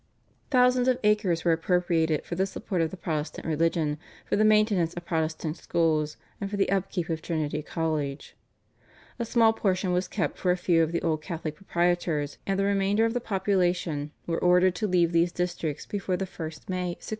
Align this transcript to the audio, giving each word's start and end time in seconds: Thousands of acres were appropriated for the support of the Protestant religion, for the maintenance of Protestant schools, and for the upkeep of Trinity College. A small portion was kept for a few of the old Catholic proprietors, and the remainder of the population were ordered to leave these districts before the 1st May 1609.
Thousands 0.49 0.87
of 0.87 0.97
acres 1.03 1.45
were 1.45 1.51
appropriated 1.51 2.25
for 2.25 2.33
the 2.33 2.47
support 2.47 2.81
of 2.81 2.89
the 2.89 2.97
Protestant 2.97 3.45
religion, 3.45 3.99
for 4.25 4.35
the 4.35 4.43
maintenance 4.43 4.95
of 4.95 5.05
Protestant 5.05 5.57
schools, 5.57 6.17
and 6.41 6.49
for 6.49 6.57
the 6.57 6.71
upkeep 6.71 7.07
of 7.09 7.21
Trinity 7.21 7.61
College. 7.61 8.35
A 9.19 9.25
small 9.25 9.53
portion 9.53 9.91
was 9.93 10.07
kept 10.07 10.39
for 10.39 10.49
a 10.49 10.57
few 10.57 10.81
of 10.81 10.91
the 10.91 11.03
old 11.03 11.21
Catholic 11.21 11.55
proprietors, 11.55 12.39
and 12.47 12.57
the 12.57 12.65
remainder 12.65 13.05
of 13.05 13.13
the 13.13 13.21
population 13.21 14.09
were 14.25 14.39
ordered 14.43 14.73
to 14.77 14.87
leave 14.87 15.11
these 15.11 15.31
districts 15.31 15.85
before 15.85 16.17
the 16.17 16.25
1st 16.25 16.67
May 16.67 16.85
1609. 16.95 16.95